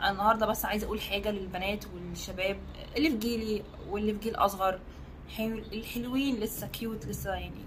أنا 0.00 0.10
النهارده 0.10 0.46
بس 0.46 0.64
عايزه 0.64 0.86
أقول 0.86 1.00
حاجة 1.00 1.30
للبنات 1.30 1.84
والشباب 1.94 2.58
اللي 2.96 3.10
في 3.10 3.16
جيلي 3.16 3.62
واللي 3.88 4.12
في 4.12 4.18
جيل 4.18 4.34
اصغر 4.34 4.80
حلو 5.36 5.58
الحلوين 5.58 6.36
لسه 6.40 6.66
cute 6.66 7.06
لسه 7.06 7.30
يعني 7.34 7.64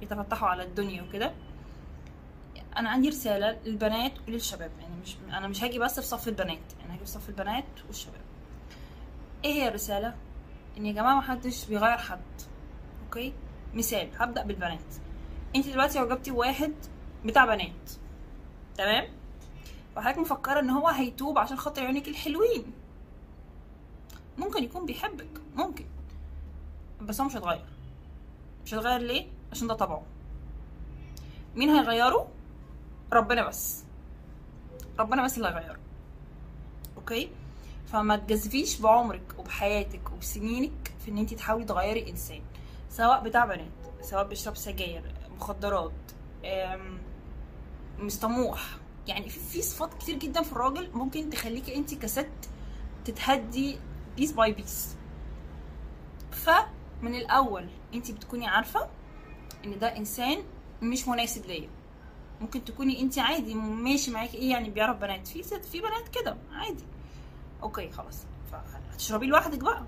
بيتفتحوا 0.00 0.48
على 0.48 0.62
الدنيا 0.62 1.02
وكده. 1.02 1.32
أنا 2.76 2.90
عندي 2.90 3.08
رساله 3.08 3.58
للبنات 3.64 4.12
وللشباب 4.28 4.70
يعني 4.80 4.94
مش 5.02 5.16
أنا 5.28 5.48
مش 5.48 5.64
هاجي 5.64 5.78
بس 5.78 6.00
في 6.00 6.06
صف 6.06 6.28
البنات 6.28 6.58
أنا 6.84 6.94
هاجي 6.94 7.04
في 7.04 7.10
صف 7.10 7.28
البنات 7.28 7.64
والشباب. 7.86 8.20
إيه 9.44 9.52
هي 9.52 9.68
الرساله؟ 9.68 10.14
ان 10.78 10.86
يا 10.86 10.92
جماعة 10.92 11.14
محدش 11.18 11.64
بيغير 11.64 11.98
حد 11.98 12.20
okay؟ 13.04 13.32
مثال 13.74 14.08
هبدأ 14.18 14.42
بالبنات. 14.42 14.94
انت 15.56 15.68
دلوقتي 15.68 15.98
عجبتي 15.98 16.30
واحد 16.30 16.72
بتاع 17.24 17.44
بنات 17.46 17.90
تمام؟ 18.76 19.08
وحضرتك 19.96 20.18
مفكرة 20.18 20.60
إن 20.60 20.70
هو 20.70 20.88
هيتوب 20.88 21.38
عشان 21.38 21.56
خاطر 21.56 21.82
عيونك 21.82 22.08
الحلوين. 22.08 22.72
ممكن 24.38 24.64
يكون 24.64 24.86
بيحبك 24.86 25.40
ممكن. 25.54 25.84
بس 27.00 27.20
هو 27.20 27.26
مش 27.26 27.36
هيتغير. 27.36 27.64
مش 28.64 28.74
هيتغير 28.74 29.00
ليه؟ 29.00 29.26
عشان 29.52 29.66
ده 29.68 29.74
طبعه. 29.74 30.02
مين 31.54 31.68
هيغيره؟ 31.68 32.28
ربنا 33.12 33.48
بس. 33.48 33.84
ربنا 34.98 35.24
بس 35.24 35.36
اللي 35.36 35.48
هيغيره. 35.48 35.78
أوكي؟ 36.96 37.30
فما 37.86 38.16
تجازفيش 38.16 38.80
بعمرك 38.80 39.34
وبحياتك 39.38 40.12
وبسنينك 40.12 40.92
في 41.04 41.10
إن 41.10 41.18
انت 41.18 41.34
تحاولي 41.34 41.64
تغيري 41.64 42.10
إنسان. 42.10 42.42
سواء 42.90 43.22
بتاع 43.22 43.44
بنات 43.44 43.68
سواء 44.02 44.28
بيشرب 44.28 44.56
سجاير 44.56 45.14
مخدرات 45.36 45.92
طموح 48.22 48.60
يعني 49.06 49.28
في 49.28 49.62
صفات 49.62 49.94
كتير 49.94 50.18
جدا 50.18 50.42
في 50.42 50.52
الراجل 50.52 50.90
ممكن 50.94 51.30
تخليكي 51.30 51.76
انت 51.76 51.94
كست 51.94 52.28
تتهدي 53.04 53.78
piece 54.16 54.32
by 54.32 54.52
piece 54.52 54.96
فمن 56.32 57.14
الأول 57.14 57.68
انت 57.94 58.10
بتكوني 58.10 58.46
عارفة 58.46 58.88
إن 59.64 59.78
ده 59.78 59.96
إنسان 59.96 60.42
مش 60.82 61.08
مناسب 61.08 61.46
ليا. 61.46 61.68
ممكن 62.40 62.64
تكوني 62.64 63.00
انت 63.00 63.18
عادي 63.18 63.54
ماشي 63.54 64.10
معاكي 64.10 64.36
إيه 64.36 64.50
يعني 64.50 64.70
بيعرف 64.70 64.96
بنات. 64.96 65.28
في 65.28 65.42
ست 65.42 65.64
في 65.64 65.80
بنات 65.80 66.08
كده 66.08 66.36
عادي. 66.52 66.84
okay 67.62 67.90
خلاص. 67.90 68.24
فهتشربيه 68.52 69.26
لوحدك 69.26 69.58
بقى. 69.58 69.82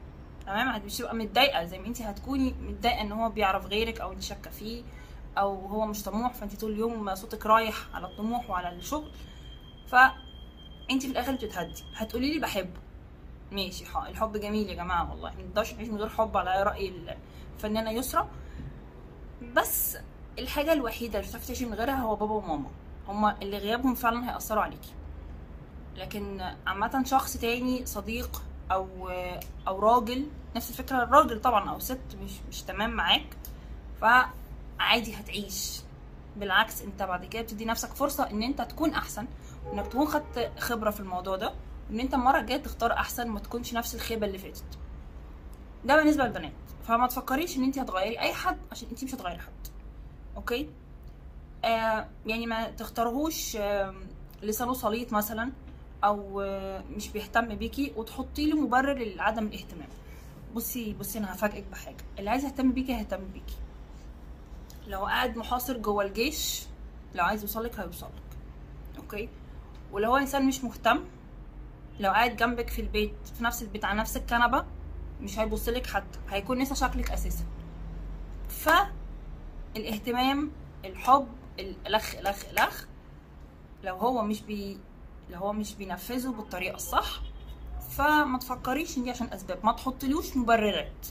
تمام؟ 0.46 0.82
مش 0.86 0.96
تبقى 0.96 1.14
متضايقة. 1.14 1.64
زي 1.64 1.78
ما 1.78 1.86
انت 1.86 2.02
هتكوني 2.02 2.54
متضايقة 2.62 3.00
إن 3.00 3.12
هو 3.12 3.28
بيعرف 3.28 3.66
غيرك 3.66 4.00
أو 4.00 4.12
انت 4.12 4.22
شاكة 4.22 4.50
فيه. 4.50 4.82
أو 5.38 5.66
هو 5.66 5.86
مش 5.86 6.02
طموح 6.02 6.32
فانت 6.32 6.60
طول 6.60 6.72
اليوم 6.72 7.14
صوتك 7.14 7.46
رايح 7.46 7.76
على 7.94 8.06
الطموح 8.06 8.50
وعلى 8.50 8.76
الشغل. 8.76 9.10
فانت 9.88 11.02
في 11.02 11.06
الآخر 11.06 11.32
بتتهدي. 11.32 11.84
هتقولي 11.96 12.34
لي 12.34 12.40
بحبه. 12.40 12.80
ماشي 13.52 13.84
الحب 14.08 14.36
جميل 14.36 14.68
يا 14.68 14.74
جماعة 14.74 15.10
والله. 15.10 15.30
ما 15.30 15.42
نقدرش 15.42 15.74
نعيش 15.74 15.88
من 15.88 15.98
غير 15.98 16.08
حب 16.08 16.36
على 16.36 16.62
رأي 16.62 16.92
الفنانة 17.56 17.90
يسرا. 17.90 18.28
بس 19.56 19.98
الحاجة 20.38 20.72
الوحيدة 20.72 21.18
اللي 21.18 21.30
هتعرفي 21.30 21.46
تعيشي 21.46 21.66
من 21.66 21.74
غيرها 21.74 21.94
هو 21.96 22.16
بابا 22.16 22.34
وماما. 22.34 22.70
هما 23.08 23.36
اللي 23.42 23.58
غيابهم 23.58 23.94
فعلا 23.94 24.30
هيأثروا 24.32 24.62
عليكي 24.62 24.92
لكن 25.96 26.40
عامة 26.66 27.04
شخص 27.04 27.36
تاني 27.36 27.86
صديق 27.86 28.42
أو 28.72 29.08
أو 29.68 29.78
راجل 29.80 30.26
نفس 30.56 30.70
الفكرة 30.70 31.02
الراجل 31.02 31.40
طبعا 31.40 31.70
أو 31.70 31.78
ست 31.78 32.16
مش 32.22 32.32
مش 32.48 32.62
تمام 32.62 32.90
معاك. 32.90 33.36
فعادي 34.78 35.14
هتعيش. 35.14 35.80
بالعكس 36.36 36.82
انت 36.82 37.02
بعد 37.02 37.24
كده 37.24 37.42
بتدي 37.42 37.64
نفسك 37.64 37.88
فرصة 37.88 38.30
إن 38.30 38.42
أنت 38.42 38.62
تكون 38.62 38.90
أحسن 38.94 39.26
وانك 39.66 39.86
تكون 39.86 40.06
خدت 40.06 40.52
خبرة 40.58 40.90
في 40.90 41.00
الموضوع 41.00 41.36
ده 41.36 41.52
وإن 41.90 42.00
أنت 42.00 42.14
المرة 42.14 42.38
الجاية 42.40 42.62
تختار 42.62 42.92
أحسن 42.92 43.28
ما 43.28 43.40
تكونش 43.40 43.74
نفس 43.74 43.94
الخيبة 43.94 44.26
اللي 44.26 44.38
فاتت. 44.38 44.64
ده 45.84 45.96
بالنسبة 45.96 46.24
للبنات. 46.24 46.52
فما 46.84 47.06
تفكريش 47.06 47.56
إن 47.56 47.64
أنت 47.64 47.78
هتغيري 47.78 48.18
أي 48.20 48.32
حد 48.34 48.58
عشان 48.72 48.88
أنت 48.88 49.04
مش 49.04 49.14
هتغيري 49.14 49.38
حد. 49.38 49.52
أوكي؟ 50.36 50.70
آه 51.64 52.08
يعني 52.26 52.46
ما 52.46 52.70
تختارهوش 52.70 53.56
آه 53.56 53.94
لسانه 54.42 54.74
سليط 54.74 55.12
مثلا 55.12 55.52
أو 56.04 56.40
آه 56.40 56.84
مش 56.96 57.08
بيهتم 57.08 57.54
بيكي 57.54 57.92
وتحطي 57.96 58.50
له 58.50 58.60
مبرر 58.60 58.98
لعدم 59.04 59.46
الاهتمام. 59.46 59.88
بصي 60.54 60.92
بصي 60.92 61.18
أنا 61.18 61.34
هفاجئك 61.34 61.64
بحاجة. 61.72 62.04
اللي 62.18 62.30
عايز 62.30 62.44
يهتم 62.44 62.72
بيكي 62.72 62.94
هيهتم 62.94 63.24
بيكي. 63.32 63.56
لو 64.88 65.04
قاعد 65.06 65.36
محاصر 65.36 65.78
جوه 65.78 66.04
الجيش 66.04 66.62
لو 67.14 67.24
عايز 67.24 67.42
يوصلك 67.42 67.80
هيوصلك 67.80 68.10
أوكي؟ 68.98 69.28
ولو 69.92 70.10
هو 70.10 70.16
إنسان 70.16 70.46
مش 70.46 70.64
مهتم 70.64 71.04
لو 72.00 72.10
قاعد 72.10 72.36
جنبك 72.36 72.68
في 72.68 72.80
البيت 72.80 73.14
في 73.38 73.44
نفس 73.44 73.62
البيت 73.62 73.84
على 73.84 73.98
نفس 73.98 74.16
الكنبة 74.16 74.64
مش 75.20 75.38
هيبصلك 75.38 75.86
حتى 75.86 76.18
هيكون 76.28 76.58
نسى 76.58 76.74
شكلك 76.74 77.10
أساسا. 77.10 77.44
فالإهتمام 79.74 80.50
الحب 80.84 81.28
الالخ 81.58 82.14
الخ 82.14 82.44
الخ 82.58 82.84
لو 83.84 83.96
هو 83.96 84.22
مش 84.22 84.42
بي 84.42 84.78
لو 85.30 85.38
هو 85.38 85.52
مش 85.52 85.74
بينفذه 85.74 86.28
بالطريقة 86.30 86.74
الصح 86.76 87.20
فما 87.90 88.38
تفكريش 88.38 88.98
إن 88.98 89.04
دي 89.04 89.10
عشان 89.10 89.32
أسباب 89.32 89.58
ما 89.66 89.72
تحطلوش 89.72 90.36
مبررات. 90.36 91.06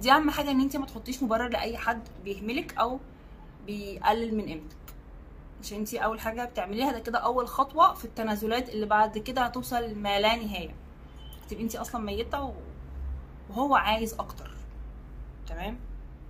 دي 0.00 0.12
اهم 0.12 0.30
حاجة 0.30 0.50
ان 0.50 0.60
انت 0.60 0.76
ما 0.76 0.86
تحطيش 0.86 1.22
مبرر 1.22 1.48
لأي 1.48 1.76
حد 1.78 2.08
بيهملك 2.24 2.78
أو 2.78 2.98
بيقلل 3.66 4.34
من 4.36 4.44
قيمتك. 4.46 4.76
عشان 5.62 5.78
انت 5.78 5.94
أول 5.94 6.20
حاجة 6.20 6.44
بتعمليها 6.44 6.92
ده 6.92 6.98
كده 6.98 7.18
أول 7.18 7.48
خطوة 7.48 7.94
في 7.94 8.04
التنازلات 8.04 8.68
اللي 8.68 8.86
بعد 8.86 9.18
كده 9.18 9.42
هتوصل 9.42 9.94
ما 9.94 10.20
لا 10.20 10.36
نهاية. 10.36 10.74
تبقي 11.48 11.62
انت 11.62 11.76
أصلا 11.76 12.00
ميتة 12.00 12.54
وهو 13.50 13.74
عايز 13.74 14.14
أكتر. 14.14 14.50
تمام؟ 15.48 15.78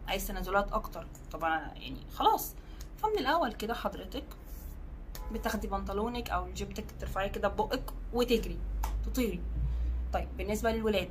عايز 0.09 0.27
تنازلات 0.29 0.73
أكتر. 0.73 1.07
طبعا 1.33 1.59
يعني 1.61 1.97
خلاص. 2.15 2.55
فمن 3.03 3.19
الأول 3.19 3.53
كده 3.53 3.75
حضرتك 3.75 4.25
بتاخدي 5.33 5.67
بنطلونك 5.69 6.31
أو 6.31 6.53
جيبتك 6.53 6.85
ترفعيه 7.01 7.29
كده 7.29 7.49
ببقك 7.49 7.91
وتجري 8.13 8.59
تطيري. 9.07 9.41
طيب 10.13 10.29
بالنسبة 10.39 10.73
للولاد 10.73 11.11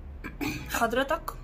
حضرتك 0.80 1.34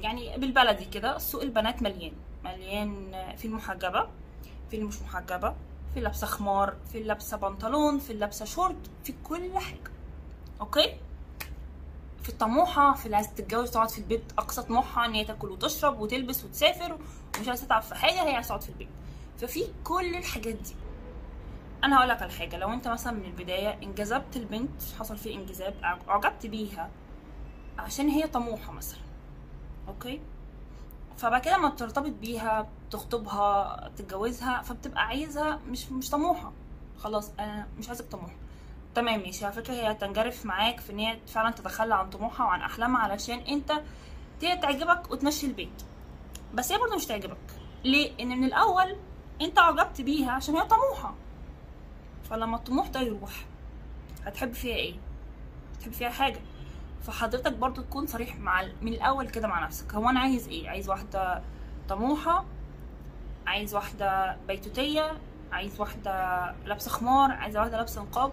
يعني 0.00 0.38
بالبلدي 0.38 0.84
كده 0.84 1.18
سوق 1.18 1.42
البنات 1.42 1.82
مليان. 1.82 2.12
مليان 2.44 3.12
في 3.36 3.44
المحجبة 3.44 4.08
في 4.70 4.74
اللي 4.76 4.84
مش 4.84 5.02
محجبة 5.02 5.50
في 5.90 5.96
اللي 5.96 6.02
لابسة 6.08 6.26
خمار 6.26 6.76
في 6.92 6.98
اللي 6.98 7.18
بنطلون 7.32 7.98
في 7.98 8.10
اللي 8.12 8.30
شورت 8.44 8.90
في 9.04 9.14
كل 9.24 9.58
حاجة. 9.58 9.90
okay؟ 10.60 10.96
في 12.22 12.28
الطموحة 12.28 12.94
في 12.94 13.06
اللي 13.06 13.16
عايزه 13.16 13.30
تتجوز 13.30 13.70
تقعد 13.70 13.88
في 13.88 13.98
البيت 13.98 14.22
أقصى 14.38 14.62
طموحها 14.62 15.06
إن 15.06 15.14
هي 15.14 15.24
تاكل 15.24 15.50
وتشرب 15.50 16.00
وتلبس 16.00 16.44
وتسافر 16.44 16.98
ومش 17.38 17.48
عايزه 17.48 17.66
تتعب 17.66 17.82
في 17.82 17.94
حاجة 17.94 18.22
هي 18.22 18.34
عايزه 18.34 18.48
تقعد 18.48 18.62
في 18.62 18.68
البيت. 18.68 18.88
ففي 19.38 19.64
كل 19.84 20.14
الحاجات 20.16 20.54
دي. 20.54 20.74
أنا 21.84 21.98
هقول 21.98 22.08
لك 22.08 22.22
على 22.22 22.32
حاجة. 22.32 22.56
لو 22.56 22.72
أنت 22.72 22.88
مثلا 22.88 23.12
من 23.12 23.24
البداية 23.24 23.78
انجذبت 23.82 24.36
البنت 24.36 24.82
حصل 24.98 25.16
فيه 25.16 25.36
انجذاب 25.36 25.74
أعجبت 26.08 26.46
بيها 26.46 26.90
عشان 27.78 28.08
هي 28.08 28.26
طموحة 28.26 28.72
مثلا. 28.72 29.00
okay؟ 29.88 30.20
فبعد 31.16 31.40
كده 31.40 31.58
ما 31.58 31.68
بترتبط 31.68 32.10
بيها 32.12 32.68
تخطبها 32.90 33.90
تتجوزها 33.96 34.62
فبتبقى 34.62 35.06
عايزها 35.06 35.60
مش 35.68 35.92
مش 35.92 36.10
طموحة. 36.10 36.52
خلاص 36.98 37.30
أنا 37.38 37.66
مش 37.78 37.88
عايزك 37.88 38.04
طموحة. 38.04 38.34
تمام 38.94 39.20
ماشي. 39.20 39.44
على 39.44 39.54
فكرة 39.54 39.74
هي 39.74 39.94
تنجرف 39.94 40.46
معاك 40.46 40.80
في 40.80 40.92
إن 40.92 40.98
هي 40.98 41.18
فعلا 41.26 41.50
تتخلى 41.50 41.94
عن 41.94 42.10
طموحها 42.10 42.46
وعن 42.46 42.60
أحلامها 42.60 43.00
علشان 43.00 43.38
أنت 43.38 43.82
تعجبك 44.40 45.10
وتمشي 45.10 45.46
البيت. 45.46 45.82
بس 46.54 46.72
هي 46.72 46.78
برضه 46.78 46.96
مش 46.96 47.06
تعجبك. 47.06 47.36
ليه؟ 47.84 48.12
إن 48.20 48.28
من 48.28 48.44
الأول 48.44 48.96
أنت 49.40 49.58
عجبت 49.58 50.00
بيها 50.00 50.32
عشان 50.32 50.56
هي 50.56 50.66
طموحة. 50.66 51.14
فلما 52.30 52.56
الطموح 52.56 52.88
ده 52.88 53.00
يروح 53.00 53.44
هتحب 54.24 54.52
فيها 54.52 54.76
إيه؟ 54.76 54.94
هتحب 55.76 55.92
فيها 55.92 56.10
حاجة. 56.10 56.40
فحضرتك 57.02 57.52
برضو 57.52 57.82
تكون 57.82 58.06
صريح 58.06 58.36
مع 58.36 58.62
من 58.82 58.92
الأول 58.92 59.28
كده 59.28 59.48
مع 59.48 59.64
نفسك. 59.64 59.94
هو 59.94 60.08
أنا 60.08 60.20
عايز 60.20 60.48
إيه؟ 60.48 60.68
عايز 60.68 60.88
واحدة 60.88 61.42
طموحة 61.88 62.44
عايز 63.46 63.74
واحدة 63.74 64.36
بيتوتية 64.48 65.12
عايز 65.52 65.80
واحدة 65.80 66.12
لابسة 66.66 66.90
خمار 66.90 67.32
عايز 67.32 67.56
واحدة 67.56 67.76
لابسة 67.76 68.02
نقاب. 68.02 68.32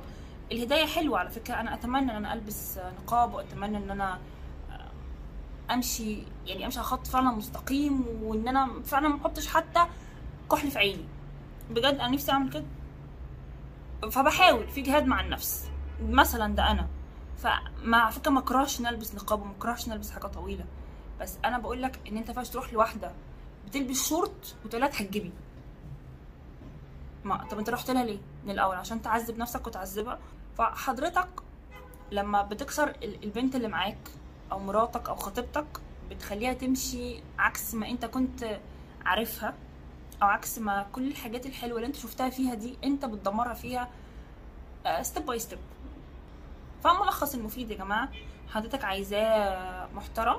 الهداية 0.51 0.85
حلوة 0.85 1.19
على 1.19 1.29
فكرة. 1.29 1.53
أنا 1.55 1.73
أتمنى 1.73 2.11
إن 2.11 2.15
أنا 2.15 2.33
ألبس 2.33 2.79
نقاب 3.03 3.33
وأتمنى 3.33 3.77
إن 3.77 3.91
أنا 3.91 4.19
أمشي 5.71 6.23
يعني 6.45 6.65
أمشي 6.65 6.79
على 6.79 6.87
خط 6.87 7.07
فعلا 7.07 7.31
مستقيم 7.31 8.05
وإن 8.23 8.47
أنا 8.47 8.81
فعلا 8.85 9.07
ما 9.07 9.17
أحطش 9.21 9.47
حتى 9.47 9.85
كحل 10.51 10.71
في 10.71 10.79
عيني. 10.79 11.05
بجد 11.69 11.85
أنا 11.85 12.07
نفسي 12.07 12.31
أعمل 12.31 12.49
كده. 12.49 12.65
فبحاول 14.11 14.67
في 14.67 14.81
جهاد 14.81 15.05
مع 15.05 15.21
النفس. 15.21 15.69
مثلا 16.01 16.55
ده 16.55 16.71
أنا. 16.71 16.87
فمع 17.37 18.09
فكرة 18.09 18.31
ما 18.31 18.39
اكرهش 18.39 18.79
إن 18.79 18.87
ألبس 18.87 19.15
نقاب 19.15 19.41
وما 19.41 19.51
اكرهش 19.51 19.87
إن 19.87 19.91
ألبس 19.93 20.11
حاجة 20.11 20.27
طويلة. 20.27 20.65
بس 21.21 21.37
أنا 21.45 21.57
بقول 21.57 21.81
لك 21.81 21.99
إن 22.07 22.17
أنت 22.17 22.27
ينفعش 22.29 22.49
تروح 22.49 22.73
لواحده 22.73 23.11
بتلبس 23.67 24.09
شورت 24.09 24.55
وتقول 24.65 24.81
لها 24.81 24.89
تحجبي 24.89 25.31
ما 27.23 27.43
طب 27.51 27.57
أنت 27.59 27.69
رحت 27.69 27.91
لها 27.91 28.03
ليه؟ 28.05 28.19
من 28.45 28.51
الأول. 28.51 28.75
عشان 28.75 29.01
تعذب 29.01 29.37
نفسك 29.37 29.67
وتعذبها. 29.67 30.19
فحضرتك 30.57 31.27
لما 32.11 32.41
بتكسر 32.41 32.89
ال- 32.89 33.23
البنت 33.23 33.55
اللي 33.55 33.67
معاك 33.67 33.97
أو 34.51 34.59
مراتك 34.59 35.09
أو 35.09 35.15
خطيبتك 35.15 35.65
بتخليها 36.09 36.53
تمشي 36.53 37.19
عكس 37.39 37.73
ما 37.73 37.89
أنت 37.89 38.05
كنت 38.05 38.59
عارفها 39.05 39.53
أو 40.23 40.27
عكس 40.27 40.59
ما 40.59 40.85
كل 40.91 41.07
الحاجات 41.07 41.45
الحلوة 41.45 41.75
اللي 41.77 41.87
أنت 41.87 41.95
شفتها 41.95 42.29
فيها 42.29 42.53
دي 42.53 42.77
أنت 42.83 43.05
بتدمرها 43.05 43.53
فيها 43.53 43.89
step 45.01 45.25
by 45.25 45.39
step 45.39 45.59
فملخص 46.83 47.35
المفيد 47.35 47.71
يا 47.71 47.77
جماعة 47.77 48.09
حضرتك 48.49 48.83
عايزاه 48.83 49.87
محترم 49.93 50.37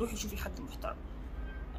روحي 0.00 0.16
شوفي 0.16 0.36
حد 0.36 0.60
محترم. 0.60 0.96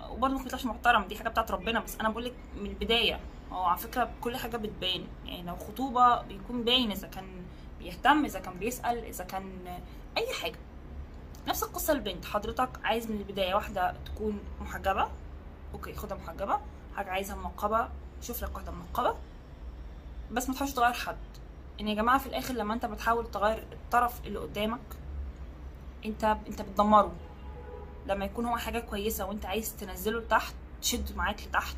وبرضه 0.10 0.36
ما 0.36 0.42
يطلعش 0.42 0.66
محترم 0.66 1.04
دي 1.04 1.18
حاجة 1.18 1.30
بتاعت 1.30 1.52
ربنا 1.52 1.80
بس 1.80 1.96
أنا 2.00 2.10
بقول 2.10 2.26
لك 2.26 2.34
من 2.56 2.66
البداية. 2.66 3.20
هو 3.52 3.64
على 3.64 3.78
فكرة 3.78 4.10
كل 4.22 4.38
حاجة 4.38 4.58
بتبان 4.58 5.08
يعني 5.26 5.44
لو 5.44 5.56
خطوبة 5.56 6.22
بيكون 6.22 6.64
باين 6.64 6.92
إذا 6.92 7.08
كان 7.08 7.26
بيهتم 7.80 8.26
إذا 8.26 8.40
كان 8.40 8.54
بيسأل 8.54 9.06
إذا 9.06 9.24
كان 9.24 9.80
أي 10.18 10.34
حاجة. 10.42 10.60
نفس 11.48 11.64
القصة 11.64 11.94
البنت 11.94 12.26
حضرتك 12.26 12.70
عايز 12.84 13.12
من 13.12 13.18
البداية 13.18 13.54
واحدة 13.54 13.96
تكون 14.06 14.40
محجبة. 14.62 15.10
أوكي 15.74 15.94
خدها 15.94 16.18
محجبة. 16.18 16.60
حاجة 16.96 17.12
عايزها 17.12 17.36
منقبة 17.36 17.90
شوف 18.22 18.44
لك 18.44 18.56
واحدة 18.56 18.72
منقبة. 18.72 19.16
بس 20.32 20.50
ما 20.50 20.56
تحاولش 20.56 20.74
تغير 20.74 20.94
حد. 20.94 21.18
إن 21.80 21.88
يا 21.88 21.94
جماعة 21.96 22.18
في 22.18 22.28
الآخر 22.28 22.54
لما 22.54 22.74
أنت 22.74 22.86
بتحاول 22.86 23.32
تغير 23.32 23.64
الطرف 23.72 24.26
اللي 24.26 24.40
قدامك 24.40 24.80
أنت 26.06 26.24
أنت 26.48 26.62
بتدمره. 26.62 27.12
لما 28.08 28.26
يكون 28.26 28.46
هو 28.46 28.58
حاجة 28.58 28.80
كويسة 28.80 29.26
وأنت 29.26 29.46
عايز 29.46 29.76
تنزله 29.76 30.20
لتحت 30.20 30.54
تشده 30.82 31.16
معاك 31.16 31.44
لتحت 31.48 31.76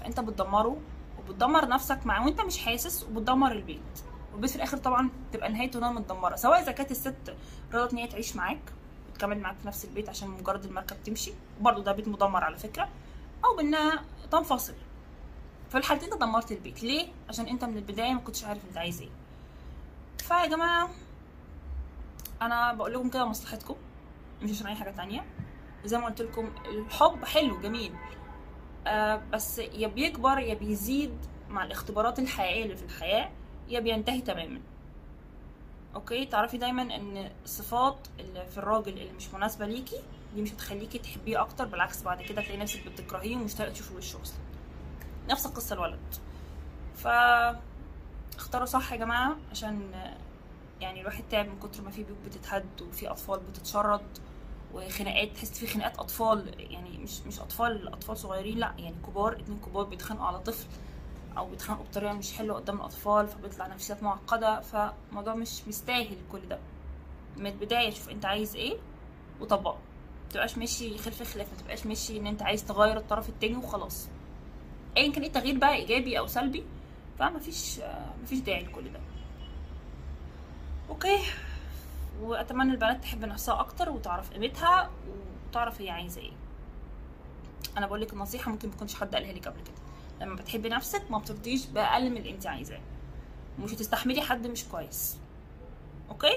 فأنت 0.00 0.20
بتدمره 0.20 0.76
وبتدمر 1.18 1.68
نفسك 1.68 2.06
معاه 2.06 2.24
وأنت 2.26 2.40
مش 2.40 2.58
حاسس 2.58 3.02
وبتدمر 3.04 3.52
البيت. 3.52 3.80
والبيت 4.32 4.50
في 4.50 4.56
الآخر 4.56 4.76
طبعا 4.76 5.10
تبقى 5.32 5.48
نهايته 5.48 5.78
إنها 5.78 5.92
متدمرة. 5.92 6.36
سواء 6.36 6.62
إذا 6.62 6.72
كانت 6.72 6.90
الست 6.90 7.34
رضت 7.74 7.92
إن 7.92 7.98
هي 7.98 8.06
تعيش 8.06 8.36
معاك 8.36 8.60
وتكمل 9.10 9.38
معاك 9.40 9.56
في 9.62 9.66
نفس 9.66 9.84
البيت 9.84 10.08
عشان 10.08 10.28
مجرد 10.28 10.64
المركب 10.64 10.96
تمشي 11.04 11.32
وبرضه 11.60 11.82
ده 11.82 11.92
بيت 11.92 12.08
مدمر 12.08 12.44
على 12.44 12.56
فكرة 12.56 12.88
أو 13.44 13.56
بإنها 13.56 14.02
تنفصل. 14.32 14.74
في 15.70 15.78
الحالتين 15.78 16.10
دمرت 16.10 16.52
البيت. 16.52 16.82
ليه؟ 16.82 17.08
عشان 17.28 17.48
انت 17.48 17.64
من 17.64 17.76
البداية 17.76 18.12
ما 18.12 18.20
كنتش 18.20 18.44
عارف 18.44 18.64
انت 18.68 18.76
عايز 18.76 19.00
إيه. 19.00 19.10
فيا 20.18 20.46
جماعة 20.46 20.90
أنا 22.42 22.72
بقول 22.72 22.94
لكم 22.94 23.10
كده 23.10 23.24
مصلحتكم. 23.24 23.76
مش 24.42 24.50
عشان 24.50 24.66
اي 24.66 24.74
حاجة 24.74 24.90
تانية. 24.90 25.24
وزي 25.84 25.98
ما 25.98 26.06
قلت 26.06 26.22
لكم 26.22 26.50
الحب 26.68 27.24
حلو 27.24 27.60
جميل. 27.60 27.92
آه 28.86 29.22
بس 29.32 29.58
يا 29.58 29.88
بيكبر 29.88 30.38
يا 30.38 30.54
بيزيد 30.54 31.18
مع 31.48 31.64
الاختبارات 31.64 32.18
الحقيقية 32.18 32.64
اللي 32.64 32.76
في 32.76 32.84
الحياة 32.84 33.30
يا 33.68 33.80
بينتهي 33.80 34.20
تماما. 34.20 34.60
أوكي؟ 35.94 36.26
تعرفي 36.26 36.58
دايما 36.58 36.82
إن 36.82 37.30
الصفات 37.44 38.08
اللي 38.20 38.46
في 38.46 38.58
الراجل 38.58 38.92
اللي 38.92 39.12
مش 39.12 39.34
مناسبة 39.34 39.66
ليكي 39.66 39.96
دي 40.34 40.42
مش 40.42 40.52
هتخليكي 40.52 40.98
تحبيه 40.98 41.40
أكتر 41.40 41.64
بالعكس 41.64 42.02
بعد 42.02 42.22
كده 42.22 42.42
تلاقي 42.42 42.58
نفسك 42.58 42.88
بتكرهيه 42.88 43.36
ومش 43.36 43.54
طايقه 43.54 43.72
تشوفي 43.72 43.94
وشه 43.94 44.22
أصلا. 44.22 44.38
نفس 45.28 45.46
القصة 45.46 45.74
الولد. 45.74 46.14
ف 46.96 47.06
اختاروا 48.36 48.66
صح 48.66 48.92
يا 48.92 48.96
جماعة 48.96 49.36
عشان 49.50 49.90
يعني 50.80 51.00
الواحد 51.00 51.24
تعب 51.30 51.46
من 51.48 51.58
كتر 51.58 51.82
ما 51.82 51.90
في 51.90 52.02
بيوت 52.04 52.18
بتتهد 52.26 52.82
وفي 52.82 53.10
أطفال 53.10 53.40
بتتشرد 53.40 54.18
وخناقات 54.74 55.28
تحس 55.36 55.58
في 55.58 55.66
خناقات 55.66 55.98
أطفال 55.98 56.54
يعني 56.72 56.98
مش 56.98 57.20
مش 57.20 57.40
أطفال 57.40 57.88
أطفال 57.92 58.16
صغيرين 58.16 58.58
لأ 58.58 58.74
يعني 58.78 58.96
كبار 59.06 59.32
اتنين 59.32 59.58
كبار 59.66 59.84
بيتخانقوا 59.84 60.26
على 60.26 60.38
طفل 60.38 60.66
أو 61.38 61.46
بيتخانقوا 61.50 61.84
بطريقة 61.84 62.12
مش 62.12 62.32
حلوة 62.32 62.56
قدام 62.56 62.76
الأطفال 62.76 63.28
فبيطلع 63.28 63.66
نفسيات 63.66 64.02
معقدة 64.02 64.60
فالموضوع 64.60 65.34
مش 65.34 65.68
مستاهل 65.68 66.16
كل 66.32 66.48
ده. 66.48 66.58
من 67.36 67.46
البداية 67.46 67.90
شوف 67.90 68.08
أنت 68.08 68.24
عايز 68.24 68.56
إيه 68.56 68.76
وطبقه. 69.40 69.74
ما 69.74 70.30
تبقاش 70.34 70.58
ماشي 70.58 70.98
خلف 70.98 71.34
خلاف 71.34 71.52
ما 71.52 71.58
تبقاش 71.58 71.86
ماشي 71.86 72.16
إن 72.18 72.26
أنت 72.26 72.42
عايز 72.42 72.64
تغير 72.64 72.96
الطرف 72.96 73.28
التاني 73.28 73.56
وخلاص. 73.56 74.08
ايا 74.96 75.12
كان 75.12 75.22
إيه 75.22 75.28
التغيير 75.28 75.58
بقى 75.58 75.74
إيجابي 75.74 76.18
أو 76.18 76.26
سلبي 76.26 76.64
فمفيش 77.18 77.80
مفيش 78.22 78.38
داعي 78.38 78.62
لكل 78.62 78.92
ده. 78.92 79.00
okay. 80.90 81.18
وأتمنى 82.20 82.72
البنات 82.72 83.02
تحب 83.02 83.24
نفسها 83.24 83.60
أكتر 83.60 83.90
وتعرف 83.90 84.32
قيمتها 84.32 84.90
وتعرف 85.48 85.80
هي 85.80 85.90
عايزة 85.90 86.20
إيه. 86.20 86.32
أنا 87.78 87.86
بقول 87.86 88.00
لك 88.00 88.12
النصيحة 88.12 88.50
ممكن 88.50 88.68
ميكونش 88.68 88.94
حد 88.94 89.14
قالها 89.14 89.32
لك 89.32 89.48
قبل 89.48 89.60
كده. 89.60 89.74
لما 90.20 90.34
بتحبي 90.34 90.68
نفسك 90.68 91.10
ما 91.10 91.18
بترضيش 91.18 91.66
بأقل 91.66 92.10
من 92.10 92.16
اللي 92.16 92.30
أنت 92.30 92.46
عايزاه. 92.46 92.80
ومش 93.58 93.72
هتستحملي 93.72 94.22
حد 94.22 94.46
مش 94.46 94.64
كويس. 94.64 95.18
أوكي؟ 96.10 96.36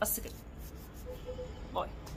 بس 0.00 0.20
كده. 0.20 0.32